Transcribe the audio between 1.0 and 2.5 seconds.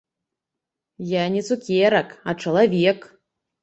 Я не цукерак, а